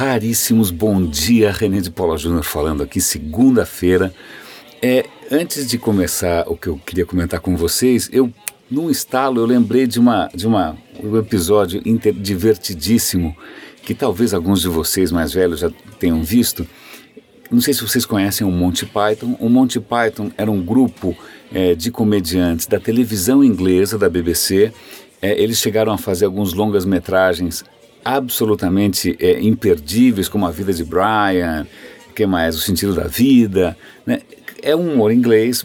raríssimos. 0.00 0.70
Bom 0.70 1.04
dia, 1.04 1.52
René 1.52 1.78
de 1.78 1.90
Paula 1.90 2.16
Júnior 2.16 2.42
falando 2.42 2.82
aqui, 2.82 3.02
segunda-feira. 3.02 4.10
É, 4.80 5.04
antes 5.30 5.68
de 5.68 5.76
começar 5.76 6.48
o 6.48 6.56
que 6.56 6.68
eu 6.68 6.80
queria 6.86 7.04
comentar 7.04 7.38
com 7.38 7.54
vocês, 7.54 8.08
eu 8.10 8.32
num 8.70 8.88
estalo 8.88 9.38
eu 9.38 9.44
lembrei 9.44 9.86
de 9.86 10.00
uma 10.00 10.30
de 10.34 10.46
uma 10.46 10.74
um 11.04 11.18
episódio 11.18 11.82
inter, 11.84 12.14
divertidíssimo 12.14 13.36
que 13.82 13.94
talvez 13.94 14.32
alguns 14.32 14.62
de 14.62 14.68
vocês 14.68 15.12
mais 15.12 15.34
velhos 15.34 15.60
já 15.60 15.70
tenham 15.98 16.24
visto. 16.24 16.66
Não 17.50 17.60
sei 17.60 17.74
se 17.74 17.82
vocês 17.82 18.06
conhecem 18.06 18.46
o 18.46 18.50
Monty 18.50 18.86
Python. 18.86 19.36
O 19.38 19.50
Monty 19.50 19.80
Python 19.80 20.30
era 20.34 20.50
um 20.50 20.64
grupo 20.64 21.14
é, 21.52 21.74
de 21.74 21.90
comediantes 21.90 22.66
da 22.66 22.80
televisão 22.80 23.44
inglesa 23.44 23.98
da 23.98 24.08
BBC. 24.08 24.72
É, 25.20 25.38
eles 25.38 25.58
chegaram 25.58 25.92
a 25.92 25.98
fazer 25.98 26.24
alguns 26.24 26.54
longas 26.54 26.86
metragens 26.86 27.62
absolutamente 28.04 29.16
é, 29.20 29.40
imperdíveis, 29.40 30.28
como 30.28 30.46
A 30.46 30.50
Vida 30.50 30.72
de 30.72 30.84
Brian, 30.84 31.66
que 32.14 32.26
mais? 32.26 32.56
O 32.56 32.60
Sentido 32.60 32.94
da 32.94 33.06
Vida. 33.06 33.76
Né? 34.04 34.20
É 34.62 34.74
um 34.76 34.92
humor 34.92 35.12
inglês 35.12 35.64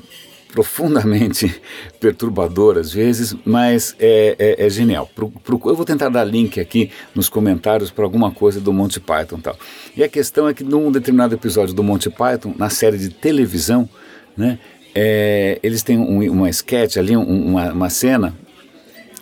profundamente 0.55 1.53
perturbador 1.99 2.77
às 2.77 2.93
vezes, 2.93 3.35
mas 3.43 3.93
é, 3.99 4.35
é, 4.39 4.65
é 4.65 4.69
genial. 4.69 5.09
Pro, 5.13 5.29
pro, 5.29 5.61
eu 5.65 5.75
vou 5.75 5.85
tentar 5.85 6.07
dar 6.07 6.23
link 6.23 6.59
aqui 6.59 6.89
nos 7.13 7.27
comentários 7.27 7.91
para 7.91 8.05
alguma 8.05 8.31
coisa 8.31 8.61
do 8.61 8.71
Monty 8.71 9.01
Python 9.01 9.39
tal. 9.39 9.57
E 9.95 10.03
a 10.03 10.07
questão 10.07 10.47
é 10.47 10.53
que 10.53 10.63
num 10.63 10.91
determinado 10.91 11.35
episódio 11.35 11.75
do 11.75 11.83
Monty 11.83 12.09
Python, 12.09 12.55
na 12.57 12.69
série 12.69 12.97
de 12.97 13.09
televisão, 13.09 13.89
né, 14.37 14.57
é, 14.95 15.59
eles 15.61 15.83
têm 15.83 15.97
um, 15.97 16.31
uma 16.31 16.49
sketch 16.49 16.95
ali, 16.95 17.17
um, 17.17 17.47
uma, 17.47 17.73
uma 17.73 17.89
cena 17.89 18.33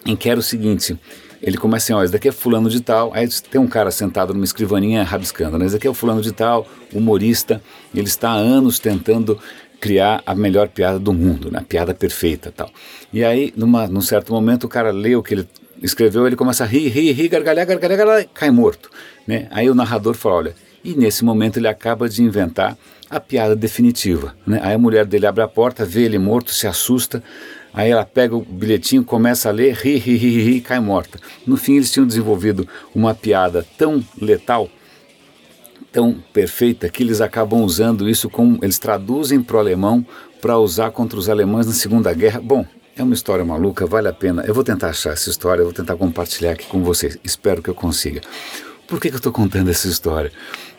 em 0.06 0.16
que 0.16 0.30
era 0.30 0.40
o 0.40 0.44
seguinte, 0.44 0.98
ele 1.44 1.58
começa 1.58 1.86
assim, 1.86 1.94
ó, 1.94 2.02
esse 2.02 2.14
daqui 2.14 2.30
é 2.30 2.32
fulano 2.32 2.70
de 2.70 2.80
tal, 2.80 3.12
aí 3.14 3.28
tem 3.52 3.60
um 3.60 3.68
cara 3.68 3.92
sentado 3.92 4.34
numa 4.34 4.46
escrivaninha 4.46 5.04
rabiscando, 5.04 5.58
né? 5.58 5.66
esse 5.66 5.76
daqui 5.76 5.86
é 5.86 5.90
o 5.90 5.94
fulano 5.94 6.22
de 6.22 6.32
tal, 6.32 6.66
humorista, 6.94 7.62
ele 7.94 8.08
está 8.08 8.30
há 8.30 8.36
anos 8.36 8.80
tentando 8.80 9.38
criar 9.82 10.24
a 10.26 10.34
melhor 10.34 10.70
piada 10.70 10.98
do 10.98 11.12
mundo, 11.12 11.52
né? 11.52 11.64
piada 11.68 11.94
perfeita 11.94 12.54
tal. 12.56 12.72
E 13.12 13.26
aí, 13.26 13.54
numa, 13.58 13.88
num 13.88 14.00
certo 14.00 14.32
momento, 14.32 14.64
o 14.64 14.70
cara 14.70 14.92
lê 14.92 15.18
o 15.18 15.22
que 15.22 15.34
ele 15.34 15.50
escreveu, 15.82 16.26
ele 16.26 16.38
começa 16.38 16.64
a 16.64 16.68
rir, 16.68 16.88
rir, 16.88 17.12
rir, 17.12 17.28
gargalhar, 17.28 17.68
gargalhar, 17.68 17.98
gargalhar, 17.98 18.28
cai 18.34 18.50
morto. 18.50 18.90
Né? 19.28 19.48
Aí 19.52 19.70
o 19.70 19.76
narrador 19.76 20.14
fala, 20.14 20.36
olha, 20.36 20.56
e 20.82 20.94
nesse 20.94 21.26
momento 21.26 21.58
ele 21.58 21.68
acaba 21.68 22.08
de 22.08 22.24
inventar 22.24 22.78
a 23.18 23.20
piada 23.20 23.56
definitiva. 23.56 24.36
Né? 24.46 24.60
Aí 24.64 24.74
a 24.74 24.78
mulher 24.78 25.06
dele 25.06 25.26
abre 25.26 25.44
a 25.44 25.48
porta, 25.48 25.86
vê 25.86 26.04
ele 26.04 26.18
morto, 26.18 26.52
se 26.52 26.68
assusta, 26.68 27.24
Aí 27.74 27.90
ela 27.90 28.06
pega 28.06 28.36
o 28.36 28.42
bilhetinho, 28.42 29.04
começa 29.04 29.50
a 29.50 29.52
ler, 29.52 29.74
ri, 29.74 29.98
ri, 29.98 30.16
ri, 30.16 30.44
ri, 30.44 30.58
e 30.58 30.62
cai 30.62 30.80
morta. 30.80 31.20
No 31.46 31.58
fim, 31.58 31.76
eles 31.76 31.92
tinham 31.92 32.06
desenvolvido 32.06 32.68
uma 32.94 33.16
piada 33.16 33.66
tão 33.78 34.06
letal, 34.22 34.70
tão 35.92 36.24
perfeita, 36.32 36.88
que 36.88 37.02
eles 37.02 37.20
acabam 37.20 37.64
usando 37.64 38.08
isso 38.08 38.30
como. 38.30 38.60
Eles 38.62 38.78
traduzem 38.78 39.42
para 39.42 39.56
o 39.56 39.60
alemão 39.60 40.06
para 40.40 40.60
usar 40.60 40.92
contra 40.92 41.18
os 41.18 41.28
alemães 41.30 41.66
na 41.66 41.74
Segunda 41.74 42.14
Guerra. 42.14 42.40
Bom, 42.40 42.64
é 42.96 43.02
uma 43.02 43.16
história 43.16 43.44
maluca, 43.44 43.88
vale 43.88 44.08
a 44.08 44.14
pena. 44.14 44.44
Eu 44.46 44.54
vou 44.54 44.64
tentar 44.64 44.90
achar 44.90 45.14
essa 45.14 45.32
história, 45.32 45.62
eu 45.62 45.66
vou 45.66 45.74
tentar 45.74 45.96
compartilhar 45.96 46.52
aqui 46.52 46.68
com 46.68 46.84
vocês. 46.84 47.18
Espero 47.24 47.64
que 47.64 47.72
eu 47.72 47.76
consiga. 47.76 48.22
Por 48.88 49.02
que, 49.02 49.10
que 49.10 49.16
eu 49.16 49.18
estou 49.18 49.32
contando 49.32 49.72
essa 49.72 49.88
história? 49.88 50.32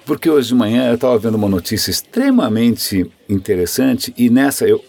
Porque 0.06 0.28
hoje 0.28 0.48
de 0.48 0.54
manhã 0.54 0.88
eu 0.88 0.96
estava 0.96 1.18
vendo 1.18 1.36
uma 1.36 1.48
notícia 1.48 1.90
extremamente 1.90 3.10
interessante 3.28 4.12
e 4.18 4.28
nessa 4.28 4.66
eu 4.66 4.84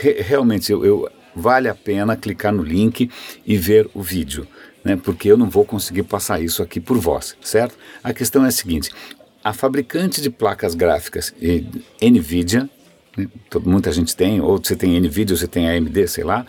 re, 0.00 0.22
realmente 0.22 0.70
eu, 0.70 0.84
eu 0.84 1.08
vale 1.34 1.68
a 1.68 1.74
pena 1.74 2.16
clicar 2.16 2.52
no 2.52 2.62
link 2.62 3.10
e 3.44 3.56
ver 3.56 3.90
o 3.94 4.00
vídeo, 4.00 4.46
né? 4.84 4.96
porque 4.96 5.30
eu 5.30 5.36
não 5.36 5.50
vou 5.50 5.64
conseguir 5.64 6.04
passar 6.04 6.40
isso 6.40 6.62
aqui 6.62 6.78
por 6.78 6.98
voz, 6.98 7.36
certo? 7.40 7.76
A 8.02 8.12
questão 8.12 8.44
é 8.44 8.48
a 8.48 8.52
seguinte: 8.52 8.90
a 9.42 9.52
fabricante 9.52 10.20
de 10.20 10.30
placas 10.30 10.74
gráficas, 10.76 11.34
NVIDIA, 12.00 12.68
né? 13.16 13.26
muita 13.64 13.90
gente 13.90 14.14
tem, 14.14 14.40
ou 14.40 14.58
você 14.58 14.76
tem 14.76 15.00
NVIDIA, 15.00 15.34
ou 15.34 15.38
você 15.38 15.48
tem 15.48 15.68
AMD, 15.68 16.06
sei 16.06 16.22
lá, 16.22 16.46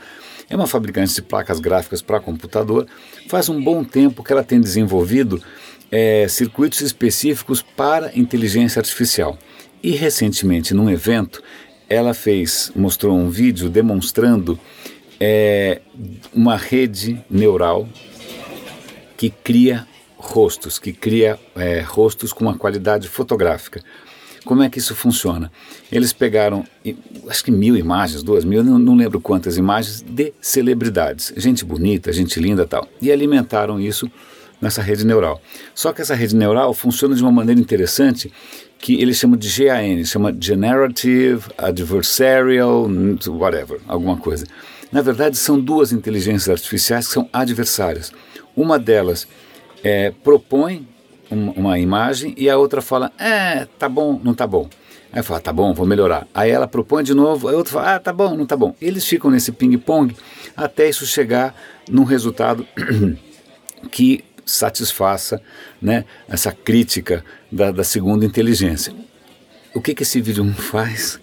é 0.48 0.56
uma 0.56 0.68
fabricante 0.68 1.16
de 1.16 1.22
placas 1.22 1.60
gráficas 1.60 2.02
para 2.02 2.20
computador. 2.20 2.86
Faz 3.30 3.48
um 3.48 3.64
bom 3.64 3.84
tempo 3.84 4.24
que 4.24 4.34
ela 4.34 4.44
tem 4.44 4.60
desenvolvido 4.60 5.42
é, 5.92 6.28
circuitos 6.28 6.82
específicos 6.82 7.62
para 7.62 8.18
inteligência 8.18 8.80
artificial. 8.80 9.38
E 9.84 9.92
recentemente, 9.92 10.74
num 10.74 10.90
evento, 10.90 11.44
ela 11.90 12.14
fez, 12.14 12.72
mostrou 12.76 13.18
um 13.18 13.30
vídeo 13.30 13.70
demonstrando 13.70 14.58
é, 15.20 15.82
uma 16.34 16.56
rede 16.56 17.22
neural 17.30 17.88
que 19.18 19.30
cria 19.30 19.86
rostos, 20.18 20.80
que 20.80 20.94
cria 20.94 21.38
é, 21.56 21.82
rostos 21.82 22.32
com 22.32 22.46
uma 22.46 22.58
qualidade 22.58 23.08
fotográfica. 23.10 23.84
Como 24.46 24.64
é 24.64 24.70
que 24.70 24.80
isso 24.80 24.96
funciona? 24.96 25.52
Eles 25.92 26.14
pegaram, 26.14 26.66
acho 27.28 27.44
que 27.44 27.52
mil 27.52 27.78
imagens, 27.78 28.24
duas 28.24 28.44
mil, 28.44 28.64
não, 28.64 28.80
não 28.80 28.96
lembro 28.96 29.22
quantas 29.22 29.58
imagens, 29.58 30.02
de 30.02 30.34
celebridades, 30.42 31.32
gente 31.38 31.64
bonita, 31.64 32.12
gente 32.12 32.40
linda 32.40 32.66
tal, 32.66 32.88
e 33.00 33.12
alimentaram 33.12 33.80
isso 33.80 34.10
nessa 34.62 34.82
rede 34.82 35.06
neural. 35.06 35.42
Só 35.74 35.92
que 35.92 36.02
essa 36.02 36.14
rede 36.14 36.36
neural 36.36 36.74
funciona 36.74 37.16
de 37.16 37.22
uma 37.22 37.32
maneira 37.32 37.60
interessante 37.60 38.32
que 38.78 39.00
eles 39.02 39.18
chamam 39.18 39.38
de 39.38 39.48
GAN, 39.48 40.04
chama 40.06 40.36
Generative 40.38 41.44
Adversarial, 41.58 42.88
whatever, 43.28 43.80
alguma 43.88 44.18
coisa. 44.18 44.46
Na 44.92 45.02
verdade, 45.02 45.38
são 45.38 45.60
duas 45.60 45.92
inteligências 45.92 46.50
artificiais 46.50 47.08
que 47.08 47.14
são 47.14 47.30
adversárias. 47.32 48.12
Uma 48.56 48.78
delas 48.78 49.28
é, 49.84 50.12
propõe 50.24 50.88
uma, 51.32 51.80
imagem 51.80 52.34
e 52.38 52.50
a 52.50 52.58
outra 52.58 52.82
fala, 52.82 53.12
é, 53.18 53.66
tá 53.80 53.88
bom, 53.88 54.20
não 54.22 54.34
tá 54.34 54.46
bom. 54.46 54.70
Aí 55.14 55.24
fala, 55.24 55.40
tá 55.40 55.52
bom, 55.52 55.74
vou 55.74 55.86
melhorar. 55.86 56.28
Aí 56.34 56.52
ela 56.52 56.68
propõe 56.68 57.04
de 57.04 57.14
novo, 57.14 57.48
a 57.48 57.52
outra 57.54 57.74
fala, 57.74 57.96
ah, 57.96 58.00
tá 58.00 58.14
bom, 58.14 58.36
não 58.36 58.46
tá 58.46 58.56
bom. 58.56 58.76
Eles 58.82 59.06
ficam 59.06 59.32
nesse 59.32 59.52
ping-pong 59.52 60.16
até 60.56 60.90
isso 60.90 61.06
chegar 61.06 61.56
num 61.90 62.04
resultado 62.04 62.66
que 63.92 64.24
satisfaça 64.52 65.42
né, 65.82 66.06
essa 66.28 66.52
crítica 66.52 67.24
da, 67.52 67.72
da 67.72 67.84
segunda 67.84 68.26
inteligência. 68.26 68.94
O 69.74 69.80
que, 69.82 69.96
que 69.96 70.04
esse 70.04 70.20
vídeo 70.20 70.52
faz? 70.54 71.20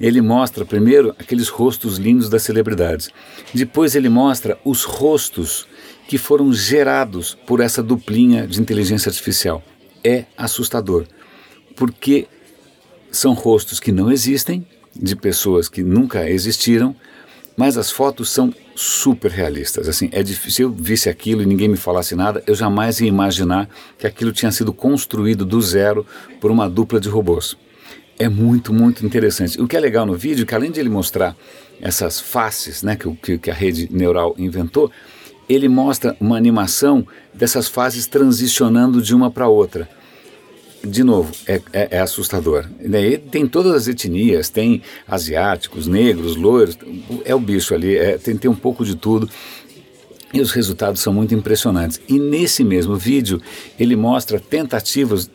Ele 0.00 0.20
mostra 0.20 0.64
primeiro 0.64 1.14
aqueles 1.18 1.48
rostos 1.48 1.98
lindos 1.98 2.28
das 2.28 2.42
celebridades. 2.42 3.10
Depois 3.52 3.96
ele 3.96 4.08
mostra 4.08 4.56
os 4.64 4.84
rostos 4.84 5.66
que 6.06 6.16
foram 6.16 6.52
gerados 6.52 7.36
por 7.46 7.60
essa 7.60 7.82
duplinha 7.82 8.46
de 8.46 8.60
inteligência 8.60 9.10
artificial. 9.10 9.62
É 10.04 10.26
assustador, 10.36 11.06
porque 11.74 12.28
são 13.10 13.32
rostos 13.32 13.80
que 13.80 13.90
não 13.90 14.12
existem, 14.12 14.64
de 14.94 15.16
pessoas 15.16 15.68
que 15.68 15.82
nunca 15.82 16.28
existiram, 16.30 16.94
mas 17.58 17.76
as 17.76 17.90
fotos 17.90 18.30
são 18.30 18.54
super 18.76 19.32
realistas. 19.32 19.88
Assim, 19.88 20.08
é 20.12 20.22
difícil. 20.22 20.50
Se 20.52 20.62
eu 20.62 20.70
visse 20.70 21.10
aquilo 21.10 21.42
e 21.42 21.46
ninguém 21.46 21.66
me 21.66 21.76
falasse 21.76 22.14
nada, 22.14 22.40
eu 22.46 22.54
jamais 22.54 23.00
ia 23.00 23.08
imaginar 23.08 23.68
que 23.98 24.06
aquilo 24.06 24.30
tinha 24.30 24.52
sido 24.52 24.72
construído 24.72 25.44
do 25.44 25.60
zero 25.60 26.06
por 26.40 26.52
uma 26.52 26.70
dupla 26.70 27.00
de 27.00 27.08
robôs. 27.08 27.56
É 28.16 28.28
muito, 28.28 28.72
muito 28.72 29.04
interessante. 29.04 29.60
O 29.60 29.66
que 29.66 29.76
é 29.76 29.80
legal 29.80 30.06
no 30.06 30.14
vídeo 30.14 30.44
é 30.44 30.46
que 30.46 30.54
além 30.54 30.70
de 30.70 30.78
ele 30.78 30.88
mostrar 30.88 31.36
essas 31.80 32.20
faces, 32.20 32.84
né, 32.84 32.96
que, 32.96 33.38
que 33.38 33.50
a 33.50 33.54
rede 33.54 33.88
neural 33.90 34.36
inventou, 34.38 34.88
ele 35.48 35.68
mostra 35.68 36.16
uma 36.20 36.36
animação 36.36 37.04
dessas 37.34 37.66
fases 37.66 38.06
transicionando 38.06 39.02
de 39.02 39.12
uma 39.16 39.32
para 39.32 39.48
outra 39.48 39.88
de 40.84 41.02
novo, 41.02 41.32
é, 41.46 41.60
é, 41.72 41.88
é 41.92 42.00
assustador. 42.00 42.66
tem 43.30 43.46
todas 43.46 43.72
as 43.72 43.88
etnias, 43.88 44.48
tem 44.48 44.82
asiáticos, 45.06 45.86
negros, 45.86 46.36
loiros, 46.36 46.78
é 47.24 47.34
o 47.34 47.40
bicho 47.40 47.74
ali, 47.74 47.96
é, 47.96 48.16
tem, 48.16 48.36
tem 48.36 48.50
um 48.50 48.54
pouco 48.54 48.84
de 48.84 48.94
tudo. 48.94 49.28
E 50.32 50.40
os 50.40 50.52
resultados 50.52 51.00
são 51.00 51.12
muito 51.12 51.34
impressionantes. 51.34 52.00
E 52.06 52.18
nesse 52.18 52.62
mesmo 52.62 52.96
vídeo, 52.96 53.40
ele 53.78 53.96
mostra 53.96 54.38
tentativas, 54.38 55.30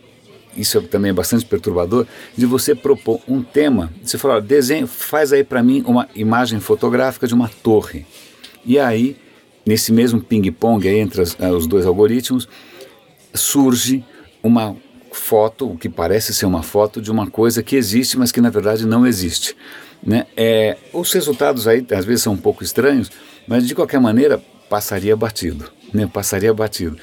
isso 0.55 0.81
também 0.83 1.09
é 1.09 1.13
bastante 1.13 1.45
perturbador, 1.45 2.05
de 2.37 2.45
você 2.45 2.75
propor 2.75 3.19
um 3.27 3.41
tema. 3.41 3.91
Você 4.03 4.17
fala, 4.17 4.39
desenho, 4.39 4.87
faz 4.87 5.33
aí 5.33 5.43
para 5.43 5.63
mim 5.63 5.83
uma 5.85 6.07
imagem 6.15 6.59
fotográfica 6.59 7.27
de 7.27 7.33
uma 7.33 7.49
torre. 7.49 8.05
E 8.63 8.77
aí, 8.77 9.17
nesse 9.65 9.91
mesmo 9.91 10.21
ping-pong 10.21 10.87
entre 10.87 11.21
as, 11.21 11.35
os 11.39 11.65
dois 11.65 11.85
algoritmos, 11.85 12.47
surge 13.33 14.05
uma 14.43 14.77
foto, 15.13 15.71
o 15.71 15.77
que 15.77 15.87
parece 15.87 16.33
ser 16.33 16.45
uma 16.45 16.63
foto 16.63 17.01
de 17.01 17.11
uma 17.11 17.29
coisa 17.29 17.63
que 17.63 17.75
existe, 17.75 18.17
mas 18.17 18.31
que 18.31 18.41
na 18.41 18.49
verdade 18.49 18.85
não 18.85 19.05
existe. 19.05 19.55
Né? 20.05 20.25
É, 20.35 20.77
os 20.91 21.11
resultados 21.13 21.67
aí 21.67 21.85
às 21.91 22.05
vezes 22.05 22.23
são 22.23 22.33
um 22.33 22.37
pouco 22.37 22.63
estranhos, 22.63 23.09
mas 23.47 23.67
de 23.67 23.73
qualquer 23.73 23.99
maneira 23.99 24.41
passaria 24.69 25.15
batido, 25.15 25.71
né? 25.93 26.09
passaria 26.11 26.53
batido. 26.53 26.97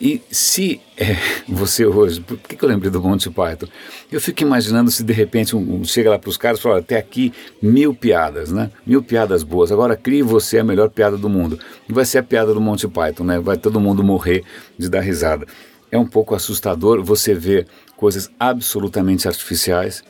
E 0.00 0.20
se 0.32 0.80
é, 0.96 1.16
você 1.48 1.86
hoje, 1.86 2.20
por 2.20 2.36
que, 2.36 2.56
que 2.56 2.64
eu 2.64 2.68
lembrei 2.68 2.90
do 2.90 3.00
Monty 3.00 3.30
Python? 3.30 3.68
Eu 4.10 4.20
fico 4.20 4.42
imaginando 4.42 4.90
se 4.90 5.04
de 5.04 5.12
repente 5.12 5.54
um, 5.54 5.76
um 5.76 5.84
chega 5.84 6.10
lá 6.10 6.18
para 6.18 6.28
os 6.28 6.36
caras 6.36 6.58
e 6.58 6.62
fala, 6.62 6.80
até 6.80 6.96
aqui 6.96 7.32
mil 7.62 7.94
piadas, 7.94 8.50
né? 8.50 8.70
Mil 8.84 9.00
piadas 9.00 9.44
boas. 9.44 9.70
Agora 9.70 9.96
crie 9.96 10.22
você 10.22 10.58
a 10.58 10.64
melhor 10.64 10.90
piada 10.90 11.16
do 11.16 11.28
mundo. 11.28 11.56
Vai 11.88 12.04
ser 12.04 12.18
a 12.18 12.22
piada 12.22 12.52
do 12.52 12.60
Monty 12.60 12.88
Python, 12.88 13.22
né? 13.22 13.38
Vai 13.38 13.56
todo 13.56 13.78
mundo 13.78 14.02
morrer 14.02 14.42
de 14.76 14.88
dar 14.88 15.00
risada. 15.00 15.46
É 15.92 15.98
um 15.98 16.06
pouco 16.06 16.34
assustador 16.34 17.04
você 17.04 17.34
ver 17.34 17.68
coisas 17.96 18.30
absolutamente 18.40 19.28
artificiais 19.28 20.02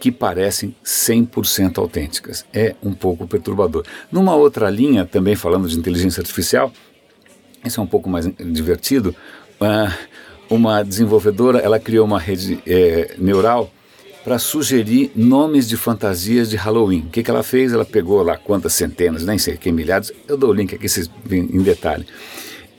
que 0.00 0.10
parecem 0.10 0.74
100% 0.84 1.78
autênticas. 1.78 2.44
É 2.52 2.74
um 2.82 2.92
pouco 2.92 3.28
perturbador. 3.28 3.84
Numa 4.10 4.34
outra 4.34 4.68
linha, 4.68 5.06
também 5.06 5.36
falando 5.36 5.68
de 5.68 5.78
inteligência 5.78 6.20
artificial, 6.20 6.72
isso 7.64 7.80
é 7.80 7.82
um 7.82 7.86
pouco 7.86 8.10
mais 8.10 8.26
divertido. 8.26 9.14
Uh, 9.60 10.10
uma 10.50 10.82
desenvolvedora 10.82 11.58
ela 11.60 11.78
criou 11.78 12.04
uma 12.04 12.18
rede 12.18 12.58
é, 12.66 13.14
neural 13.18 13.70
para 14.24 14.38
sugerir 14.38 15.12
nomes 15.14 15.68
de 15.68 15.76
fantasias 15.76 16.50
de 16.50 16.56
Halloween. 16.56 17.04
O 17.06 17.10
que, 17.10 17.22
que 17.22 17.30
ela 17.30 17.42
fez? 17.42 17.72
Ela 17.72 17.84
pegou 17.84 18.22
lá 18.22 18.36
quantas 18.36 18.72
centenas, 18.72 19.24
nem 19.24 19.38
sei 19.38 19.56
que 19.56 19.70
milhares, 19.70 20.12
eu 20.26 20.36
dou 20.36 20.50
o 20.50 20.52
link 20.52 20.74
aqui 20.74 20.86
em 21.30 21.62
detalhe, 21.62 22.04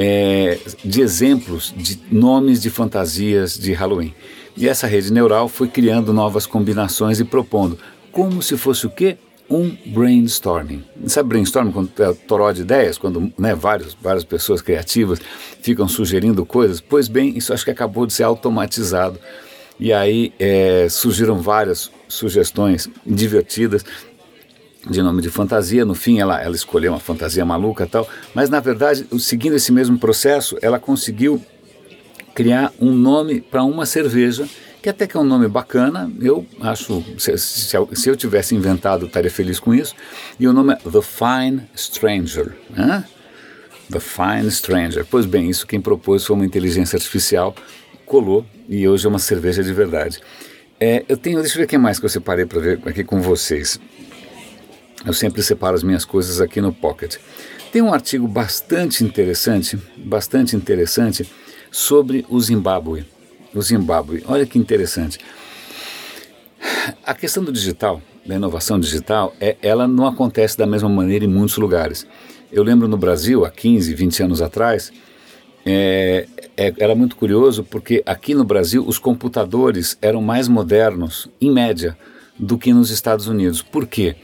é, 0.03 0.57
de 0.83 0.99
exemplos 0.99 1.71
de 1.77 1.99
nomes 2.11 2.59
de 2.59 2.71
fantasias 2.71 3.53
de 3.55 3.71
Halloween. 3.71 4.15
E 4.57 4.67
essa 4.67 4.87
rede 4.87 5.13
neural 5.13 5.47
foi 5.47 5.67
criando 5.67 6.11
novas 6.11 6.47
combinações 6.47 7.19
e 7.19 7.23
propondo, 7.23 7.77
como 8.11 8.41
se 8.41 8.57
fosse 8.57 8.87
o 8.87 8.89
quê? 8.89 9.17
Um 9.47 9.77
brainstorming. 9.85 10.83
Sabe 11.05 11.29
brainstorming, 11.29 11.71
quando 11.71 11.91
é 11.99 12.13
toró 12.13 12.51
de 12.51 12.61
ideias, 12.61 12.97
quando 12.97 13.31
né, 13.37 13.53
vários, 13.53 13.95
várias 14.01 14.23
pessoas 14.23 14.59
criativas 14.59 15.19
ficam 15.61 15.87
sugerindo 15.87 16.43
coisas? 16.47 16.81
Pois 16.81 17.07
bem, 17.07 17.37
isso 17.37 17.53
acho 17.53 17.63
que 17.63 17.71
acabou 17.71 18.07
de 18.07 18.13
ser 18.13 18.23
automatizado. 18.23 19.19
E 19.79 19.93
aí 19.93 20.33
é, 20.39 20.87
surgiram 20.89 21.39
várias 21.39 21.91
sugestões 22.07 22.89
divertidas 23.05 23.85
de 24.89 25.01
nome 25.01 25.21
de 25.21 25.29
fantasia. 25.29 25.85
No 25.85 25.95
fim, 25.95 26.19
ela, 26.19 26.41
ela 26.41 26.55
escolheu 26.55 26.93
uma 26.93 26.99
fantasia 26.99 27.45
maluca 27.45 27.85
tal. 27.85 28.07
Mas, 28.33 28.49
na 28.49 28.59
verdade, 28.59 29.05
seguindo 29.19 29.55
esse 29.55 29.71
mesmo 29.71 29.97
processo, 29.97 30.57
ela 30.61 30.79
conseguiu 30.79 31.41
criar 32.33 32.73
um 32.79 32.91
nome 32.91 33.41
para 33.41 33.63
uma 33.63 33.85
cerveja, 33.85 34.47
que 34.81 34.89
até 34.89 35.05
que 35.05 35.15
é 35.15 35.19
um 35.19 35.23
nome 35.25 35.47
bacana, 35.47 36.11
eu 36.19 36.45
acho, 36.59 37.03
se, 37.17 37.37
se, 37.37 37.77
se 37.93 38.09
eu 38.09 38.15
tivesse 38.15 38.55
inventado, 38.55 39.05
estaria 39.05 39.29
feliz 39.29 39.59
com 39.59 39.73
isso, 39.73 39.93
e 40.39 40.47
o 40.47 40.53
nome 40.53 40.73
é 40.73 40.77
The 40.77 41.01
Fine 41.01 41.63
Stranger, 41.75 42.55
né? 42.69 43.05
The 43.91 43.99
Fine 43.99 44.49
Stranger. 44.49 45.05
Pois 45.09 45.25
bem, 45.25 45.49
isso 45.49 45.67
quem 45.67 45.79
propôs 45.79 46.25
foi 46.25 46.35
uma 46.35 46.45
inteligência 46.45 46.95
artificial, 46.95 47.53
colou, 48.05 48.45
e 48.67 48.87
hoje 48.87 49.05
é 49.05 49.09
uma 49.09 49.19
cerveja 49.19 49.61
de 49.61 49.73
verdade. 49.73 50.19
É, 50.79 51.05
eu 51.07 51.15
tenho, 51.15 51.39
deixa 51.41 51.55
eu 51.55 51.59
ver 51.59 51.65
o 51.65 51.67
que 51.67 51.77
mais 51.77 51.99
que 51.99 52.05
eu 52.05 52.09
separei 52.09 52.45
para 52.45 52.59
ver 52.59 52.79
aqui 52.85 53.03
com 53.03 53.21
vocês. 53.21 53.79
Eu 55.05 55.13
sempre 55.13 55.41
separo 55.41 55.75
as 55.75 55.83
minhas 55.83 56.05
coisas 56.05 56.39
aqui 56.39 56.61
no 56.61 56.71
Pocket. 56.71 57.17
Tem 57.71 57.81
um 57.81 57.93
artigo 57.93 58.27
bastante 58.27 59.03
interessante, 59.03 59.77
bastante 59.97 60.55
interessante, 60.55 61.29
sobre 61.71 62.25
o 62.29 62.39
Zimbábue. 62.39 63.05
O 63.53 63.61
Zimbábue, 63.61 64.23
olha 64.27 64.45
que 64.45 64.59
interessante. 64.59 65.19
A 67.05 67.13
questão 67.13 67.43
do 67.43 67.51
digital, 67.51 68.01
da 68.25 68.35
inovação 68.35 68.79
digital, 68.79 69.33
é, 69.39 69.57
ela 69.61 69.87
não 69.87 70.05
acontece 70.05 70.57
da 70.57 70.65
mesma 70.65 70.89
maneira 70.89 71.25
em 71.25 71.27
muitos 71.27 71.57
lugares. 71.57 72.05
Eu 72.51 72.63
lembro 72.63 72.87
no 72.87 72.97
Brasil, 72.97 73.45
há 73.45 73.49
15, 73.49 73.93
20 73.93 74.23
anos 74.23 74.41
atrás, 74.41 74.91
é, 75.65 76.27
é, 76.57 76.73
era 76.77 76.93
muito 76.93 77.15
curioso 77.15 77.63
porque 77.63 78.03
aqui 78.05 78.33
no 78.33 78.43
Brasil 78.43 78.83
os 78.85 78.99
computadores 78.99 79.97
eram 80.01 80.21
mais 80.21 80.47
modernos, 80.47 81.29
em 81.39 81.51
média, 81.51 81.97
do 82.37 82.57
que 82.57 82.73
nos 82.73 82.89
Estados 82.89 83.27
Unidos. 83.27 83.61
Por 83.61 83.87
quê? 83.87 84.15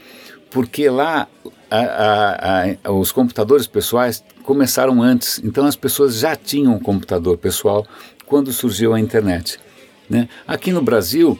Lá 0.90 1.28
a, 1.70 1.78
a, 1.78 2.76
a, 2.84 2.92
os 2.92 3.12
computadores 3.12 3.66
pessoais 3.66 4.24
começaram 4.42 5.02
antes, 5.02 5.40
então 5.44 5.66
as 5.66 5.76
pessoas 5.76 6.18
já 6.18 6.34
tinham 6.34 6.74
um 6.74 6.78
computador 6.78 7.36
pessoal 7.36 7.86
quando 8.26 8.52
surgiu 8.52 8.94
a 8.94 9.00
internet. 9.00 9.58
Né? 10.08 10.28
Aqui 10.46 10.72
no 10.72 10.82
Brasil, 10.82 11.38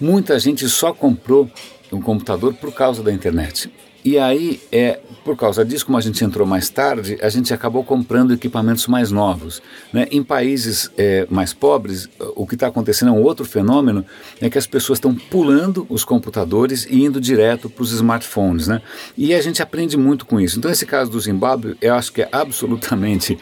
muita 0.00 0.38
gente 0.38 0.68
só 0.68 0.92
comprou 0.92 1.50
um 1.92 2.00
computador 2.00 2.54
por 2.54 2.72
causa 2.72 3.02
da 3.02 3.12
internet. 3.12 3.70
E 4.04 4.18
aí, 4.18 4.60
é, 4.70 5.00
por 5.24 5.34
causa 5.34 5.64
disso, 5.64 5.86
como 5.86 5.96
a 5.96 6.00
gente 6.00 6.22
entrou 6.22 6.46
mais 6.46 6.68
tarde, 6.68 7.16
a 7.22 7.30
gente 7.30 7.54
acabou 7.54 7.82
comprando 7.82 8.34
equipamentos 8.34 8.86
mais 8.86 9.10
novos. 9.10 9.62
Né? 9.90 10.06
Em 10.10 10.22
países 10.22 10.90
é, 10.98 11.26
mais 11.30 11.54
pobres, 11.54 12.06
o 12.36 12.46
que 12.46 12.54
está 12.54 12.66
acontecendo 12.66 13.08
é 13.08 13.12
um 13.12 13.22
outro 13.22 13.46
fenômeno, 13.46 14.04
é 14.42 14.50
que 14.50 14.58
as 14.58 14.66
pessoas 14.66 14.98
estão 14.98 15.14
pulando 15.14 15.86
os 15.88 16.04
computadores 16.04 16.84
e 16.84 17.02
indo 17.02 17.18
direto 17.18 17.70
para 17.70 17.82
os 17.82 17.92
smartphones. 17.92 18.68
Né? 18.68 18.82
E 19.16 19.32
a 19.32 19.40
gente 19.40 19.62
aprende 19.62 19.96
muito 19.96 20.26
com 20.26 20.38
isso. 20.38 20.58
Então, 20.58 20.70
esse 20.70 20.84
caso 20.84 21.10
do 21.10 21.18
Zimbábue, 21.18 21.74
eu 21.80 21.94
acho 21.94 22.12
que 22.12 22.20
é 22.20 22.28
absolutamente 22.30 23.38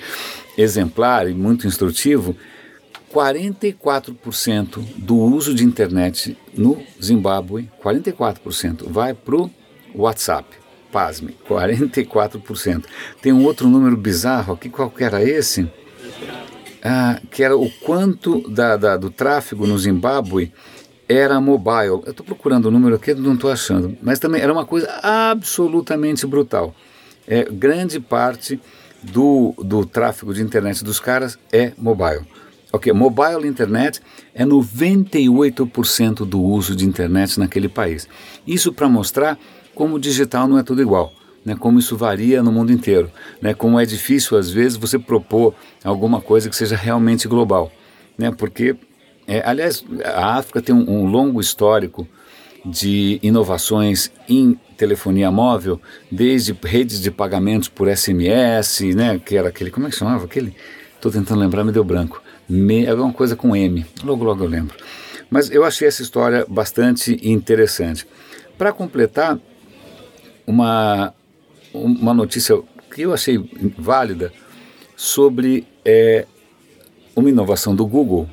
exemplar 0.57 1.29
e 1.29 1.35
muito 1.35 1.67
instrutivo. 1.67 2.37
44% 3.13 4.79
do 4.97 5.17
uso 5.17 5.53
de 5.53 5.65
internet 5.65 6.39
no 6.57 6.81
Zimbábue, 7.03 7.69
44%, 7.83 8.85
vai 8.89 9.13
para 9.13 9.37
o 9.37 9.51
WhatsApp. 9.95 10.49
Pasme, 10.91 11.35
44%. 11.49 12.85
Tem 13.21 13.33
um 13.33 13.45
outro 13.45 13.69
número 13.69 13.97
bizarro 13.97 14.55
aqui, 14.55 14.69
qual 14.69 14.91
que 14.91 15.03
era 15.03 15.23
esse? 15.23 15.71
Ah, 16.85 17.21
que 17.31 17.43
era 17.43 17.57
o 17.57 17.71
quanto 17.81 18.47
da, 18.51 18.77
da, 18.77 18.97
do 18.97 19.09
tráfego 19.09 19.67
no 19.67 19.79
Zimbábue 19.79 20.53
era 21.09 21.41
mobile. 21.41 22.03
Eu 22.05 22.11
estou 22.11 22.27
procurando 22.27 22.67
o 22.67 22.71
número 22.71 22.97
aqui, 22.97 23.15
não 23.15 23.35
estou 23.35 23.51
achando. 23.51 23.97
Mas 24.03 24.19
também 24.19 24.43
era 24.43 24.53
uma 24.53 24.67
coisa 24.67 24.89
absolutamente 25.03 26.27
brutal. 26.27 26.75
É, 27.27 27.45
grande 27.45 28.01
parte 28.01 28.61
do, 29.03 29.55
do 29.59 29.85
tráfego 29.87 30.35
de 30.35 30.43
internet 30.43 30.85
dos 30.85 31.01
caras 31.01 31.39
é 31.53 31.73
mobile. 31.77 32.27
Ok, 32.73 32.91
mobile 32.93 33.47
internet 33.47 34.01
é 34.35 34.45
98% 34.45 36.25
do 36.25 36.41
uso 36.41 36.75
de 36.75 36.87
internet 36.87 37.39
naquele 37.39 37.69
país. 37.69 38.09
Isso 38.47 38.73
para 38.73 38.89
mostrar 38.89 39.39
como 39.75 39.97
o 39.97 39.99
digital 39.99 40.47
não 40.47 40.59
é 40.59 40.63
tudo 40.63 40.83
igual. 40.83 41.13
Né, 41.45 41.57
como 41.57 41.81
isso 41.81 41.97
varia 41.97 42.41
no 42.41 42.53
mundo 42.53 42.71
inteiro, 42.71 43.11
né, 43.41 43.53
como 43.53 43.81
é 43.81 43.85
difícil 43.85 44.39
às 44.39 44.49
vezes 44.49 44.79
você 44.79 44.97
propor 44.97 45.53
alguma 45.83 46.21
coisa 46.21 46.49
que 46.49 46.55
seja 46.55 46.77
realmente 46.77 47.27
global, 47.27 47.73
né, 48.17 48.31
porque, 48.31 48.77
é, 49.27 49.43
aliás, 49.45 49.85
a 50.05 50.37
África 50.37 50.63
tem 50.63 50.73
um, 50.73 50.89
um, 50.89 51.05
longo 51.05 51.41
histórico 51.41 52.07
de 52.65 53.19
inovações 53.25 54.13
em 54.29 54.57
telefonia 54.77 55.33
móvel, 55.33 55.81
desde 56.09 56.57
redes 56.63 57.01
de 57.01 57.11
pagamentos 57.11 57.69
por 57.69 57.89
SMS, 57.89 58.95
né, 58.95 59.19
que 59.19 59.37
era 59.37 59.49
aquele, 59.49 59.73
como 59.73 59.89
é 59.89 59.91
que 59.91 59.97
chamava 59.97 60.27
aquele? 60.27 60.55
Estou 60.95 61.11
tentando 61.11 61.41
lembrar, 61.41 61.65
me 61.65 61.73
deu 61.73 61.83
branco. 61.83 62.23
Me, 62.49 62.87
é 62.87 62.95
uma 62.95 63.13
coisa 63.13 63.35
com 63.35 63.57
M, 63.57 63.85
logo 64.05 64.23
logo 64.23 64.45
eu 64.45 64.49
lembro. 64.49 64.77
Mas 65.29 65.51
eu 65.51 65.65
achei 65.65 65.89
essa 65.89 66.03
história 66.03 66.47
bastante 66.49 67.19
interessante. 67.29 68.07
Para 68.57 68.73
completar, 68.73 69.41
uma, 70.53 71.15
uma 71.73 72.13
notícia 72.13 72.61
que 72.95 73.03
eu 73.03 73.15
achei 73.15 73.39
válida 73.79 74.31
sobre 74.95 75.67
é, 75.85 76.27
uma 77.17 77.31
inovação 77.31 77.75
do 77.75 77.87
Google, 77.87 78.29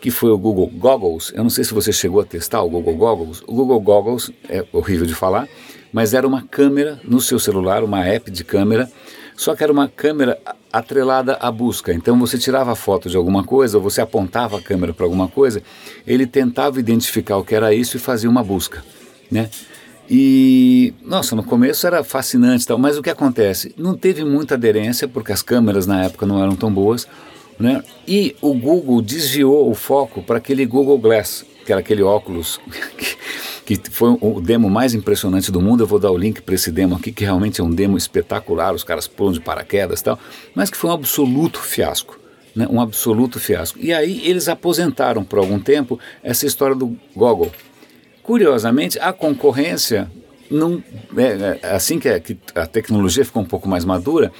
que 0.00 0.10
foi 0.10 0.30
o 0.30 0.38
Google 0.38 0.68
Goggles. 0.68 1.32
Eu 1.34 1.42
não 1.42 1.50
sei 1.50 1.64
se 1.64 1.74
você 1.74 1.92
chegou 1.92 2.20
a 2.20 2.24
testar 2.24 2.62
o 2.62 2.70
Google 2.70 2.94
Goggles. 2.94 3.42
O 3.42 3.52
Google 3.52 3.80
Goggles 3.80 4.30
é 4.48 4.64
horrível 4.72 5.04
de 5.04 5.14
falar, 5.14 5.48
mas 5.92 6.14
era 6.14 6.26
uma 6.26 6.42
câmera 6.42 7.00
no 7.02 7.20
seu 7.20 7.40
celular, 7.40 7.82
uma 7.82 8.06
app 8.06 8.30
de 8.30 8.44
câmera, 8.44 8.88
só 9.36 9.56
que 9.56 9.64
era 9.64 9.72
uma 9.72 9.88
câmera 9.88 10.38
atrelada 10.72 11.34
à 11.40 11.50
busca. 11.50 11.92
Então 11.92 12.16
você 12.18 12.38
tirava 12.38 12.76
foto 12.76 13.08
de 13.08 13.16
alguma 13.16 13.42
coisa, 13.42 13.78
ou 13.78 13.82
você 13.82 14.00
apontava 14.00 14.58
a 14.58 14.62
câmera 14.62 14.94
para 14.94 15.04
alguma 15.04 15.26
coisa, 15.26 15.60
ele 16.06 16.26
tentava 16.26 16.78
identificar 16.78 17.36
o 17.36 17.44
que 17.44 17.54
era 17.54 17.74
isso 17.74 17.96
e 17.96 18.00
fazia 18.00 18.30
uma 18.30 18.44
busca, 18.44 18.84
né? 19.28 19.50
E, 20.10 20.94
nossa, 21.04 21.36
no 21.36 21.42
começo 21.42 21.86
era 21.86 22.02
fascinante, 22.02 22.66
tal, 22.66 22.78
mas 22.78 22.96
o 22.96 23.02
que 23.02 23.10
acontece? 23.10 23.74
Não 23.76 23.94
teve 23.94 24.24
muita 24.24 24.54
aderência, 24.54 25.06
porque 25.06 25.32
as 25.32 25.42
câmeras 25.42 25.86
na 25.86 26.04
época 26.04 26.24
não 26.24 26.42
eram 26.42 26.56
tão 26.56 26.72
boas, 26.72 27.06
né? 27.58 27.82
e 28.06 28.34
o 28.40 28.54
Google 28.54 29.02
desviou 29.02 29.70
o 29.70 29.74
foco 29.74 30.22
para 30.22 30.38
aquele 30.38 30.64
Google 30.64 30.98
Glass, 30.98 31.44
que 31.66 31.72
era 31.72 31.80
aquele 31.80 32.02
óculos 32.02 32.58
que, 32.96 33.76
que 33.76 33.90
foi 33.90 34.16
o 34.20 34.40
demo 34.40 34.70
mais 34.70 34.94
impressionante 34.94 35.52
do 35.52 35.60
mundo. 35.60 35.82
Eu 35.82 35.86
vou 35.86 35.98
dar 35.98 36.10
o 36.10 36.16
link 36.16 36.40
para 36.40 36.54
esse 36.54 36.72
demo 36.72 36.96
aqui, 36.96 37.12
que 37.12 37.24
realmente 37.24 37.60
é 37.60 37.64
um 37.64 37.70
demo 37.70 37.98
espetacular, 37.98 38.74
os 38.74 38.82
caras 38.82 39.06
pulam 39.06 39.34
de 39.34 39.40
paraquedas 39.40 40.00
e 40.00 40.04
tal, 40.04 40.18
mas 40.54 40.70
que 40.70 40.76
foi 40.78 40.88
um 40.88 40.94
absoluto 40.94 41.60
fiasco. 41.60 42.18
Né, 42.56 42.66
um 42.70 42.80
absoluto 42.80 43.38
fiasco. 43.38 43.78
E 43.78 43.92
aí 43.92 44.22
eles 44.24 44.48
aposentaram 44.48 45.22
por 45.22 45.38
algum 45.38 45.60
tempo 45.60 46.00
essa 46.24 46.46
história 46.46 46.74
do 46.74 46.96
Google, 47.14 47.52
Curiosamente, 48.28 48.98
a 48.98 49.10
concorrência, 49.10 50.06
não, 50.50 50.84
é, 51.16 51.58
é, 51.62 51.74
assim 51.74 51.98
que 51.98 52.10
a, 52.10 52.20
que 52.20 52.36
a 52.54 52.66
tecnologia 52.66 53.24
ficou 53.24 53.42
um 53.42 53.46
pouco 53.46 53.66
mais 53.66 53.86
madura, 53.86 54.30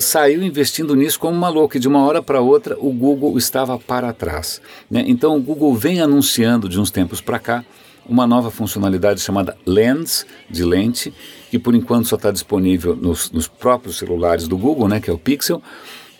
saiu 0.00 0.42
investindo 0.42 0.96
nisso 0.96 1.20
como 1.20 1.38
maluco 1.38 1.76
e 1.76 1.80
de 1.80 1.86
uma 1.86 2.04
hora 2.04 2.20
para 2.20 2.40
outra 2.40 2.76
o 2.80 2.92
Google 2.92 3.38
estava 3.38 3.78
para 3.78 4.12
trás. 4.12 4.60
Né? 4.90 5.04
Então 5.06 5.36
o 5.36 5.40
Google 5.40 5.72
vem 5.76 6.00
anunciando 6.00 6.68
de 6.68 6.80
uns 6.80 6.90
tempos 6.90 7.20
para 7.20 7.38
cá 7.38 7.64
uma 8.04 8.26
nova 8.26 8.50
funcionalidade 8.50 9.20
chamada 9.20 9.56
Lens, 9.64 10.26
de 10.50 10.64
lente, 10.64 11.14
que 11.52 11.58
por 11.60 11.72
enquanto 11.72 12.08
só 12.08 12.16
está 12.16 12.32
disponível 12.32 12.96
nos, 12.96 13.30
nos, 13.30 13.46
próprios 13.46 13.96
celulares 13.96 14.48
do 14.48 14.58
Google, 14.58 14.88
né, 14.88 14.98
que 14.98 15.08
é 15.08 15.12
o 15.12 15.18
Pixel, 15.18 15.62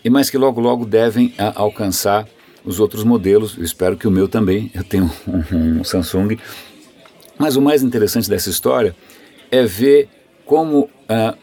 e 0.04 0.08
mas 0.08 0.30
que 0.30 0.38
logo 0.38 0.60
logo 0.60 0.86
devem 0.86 1.34
a, 1.36 1.60
alcançar 1.60 2.28
os 2.64 2.78
outros 2.78 3.02
modelos. 3.02 3.58
Eu 3.58 3.64
espero 3.64 3.96
que 3.96 4.06
o 4.06 4.12
meu 4.12 4.28
também. 4.28 4.70
Eu 4.72 4.84
tenho 4.84 5.10
um, 5.26 5.80
um 5.80 5.82
Samsung. 5.82 6.38
Mas 7.40 7.56
o 7.56 7.62
mais 7.62 7.82
interessante 7.82 8.28
dessa 8.28 8.50
história 8.50 8.94
é 9.50 9.64
ver 9.64 10.10
como 10.44 10.80
uh, 10.80 11.38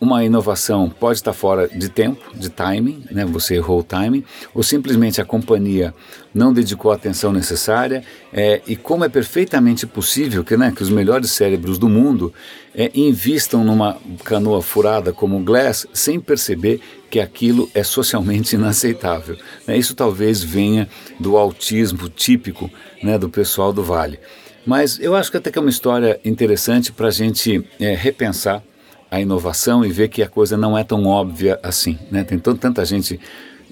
uma 0.00 0.24
inovação 0.24 0.88
pode 0.88 1.18
estar 1.18 1.32
fora 1.32 1.66
de 1.66 1.88
tempo, 1.88 2.22
de 2.32 2.48
timing, 2.48 3.02
né? 3.10 3.24
você 3.24 3.56
errou 3.56 3.80
o 3.80 3.82
timing, 3.82 4.22
ou 4.54 4.62
simplesmente 4.62 5.20
a 5.20 5.24
companhia 5.24 5.92
não 6.32 6.52
dedicou 6.52 6.92
a 6.92 6.94
atenção 6.94 7.32
necessária, 7.32 8.04
é, 8.32 8.62
e 8.68 8.76
como 8.76 9.04
é 9.04 9.08
perfeitamente 9.08 9.84
possível 9.84 10.44
que, 10.44 10.56
né, 10.56 10.72
que 10.74 10.84
os 10.84 10.90
melhores 10.90 11.32
cérebros 11.32 11.76
do 11.76 11.88
mundo 11.88 12.32
é, 12.72 12.88
invistam 12.94 13.64
numa 13.64 13.96
canoa 14.22 14.62
furada 14.62 15.12
como 15.12 15.38
o 15.38 15.42
Glass 15.42 15.88
sem 15.92 16.20
perceber 16.20 16.80
que 17.10 17.18
aquilo 17.18 17.68
é 17.74 17.82
socialmente 17.82 18.54
inaceitável. 18.56 19.36
Né? 19.66 19.76
Isso 19.76 19.96
talvez 19.96 20.40
venha 20.40 20.88
do 21.18 21.36
autismo 21.36 22.08
típico 22.08 22.70
né, 23.02 23.18
do 23.18 23.28
pessoal 23.28 23.72
do 23.72 23.82
Vale. 23.82 24.20
Mas 24.66 24.98
eu 24.98 25.14
acho 25.14 25.30
que 25.30 25.36
até 25.36 25.50
que 25.50 25.58
é 25.58 25.60
uma 25.60 25.70
história 25.70 26.20
interessante 26.24 26.90
para 26.90 27.06
a 27.06 27.10
gente 27.10 27.64
é, 27.78 27.94
repensar 27.94 28.62
a 29.08 29.20
inovação 29.20 29.84
e 29.84 29.90
ver 29.90 30.08
que 30.08 30.22
a 30.22 30.28
coisa 30.28 30.56
não 30.56 30.76
é 30.76 30.82
tão 30.82 31.06
óbvia 31.06 31.60
assim. 31.62 31.96
Né? 32.10 32.24
Tem 32.24 32.36
tanta 32.36 32.84
gente, 32.84 33.20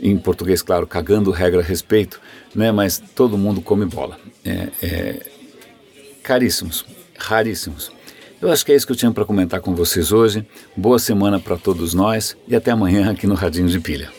em 0.00 0.16
português, 0.16 0.62
claro, 0.62 0.86
cagando 0.86 1.32
regra 1.32 1.60
a 1.60 1.64
respeito, 1.64 2.20
né? 2.54 2.70
mas 2.70 3.02
todo 3.14 3.36
mundo 3.36 3.60
come 3.60 3.84
bola. 3.84 4.16
É, 4.44 4.68
é, 4.80 5.26
caríssimos, 6.22 6.84
raríssimos. 7.18 7.90
Eu 8.40 8.52
acho 8.52 8.64
que 8.64 8.70
é 8.70 8.76
isso 8.76 8.86
que 8.86 8.92
eu 8.92 8.96
tinha 8.96 9.10
para 9.10 9.24
comentar 9.24 9.60
com 9.60 9.74
vocês 9.74 10.12
hoje. 10.12 10.46
Boa 10.76 10.98
semana 11.00 11.40
para 11.40 11.56
todos 11.56 11.92
nós 11.92 12.36
e 12.46 12.54
até 12.54 12.70
amanhã 12.70 13.10
aqui 13.10 13.26
no 13.26 13.34
Radinho 13.34 13.66
de 13.66 13.80
Pilha. 13.80 14.10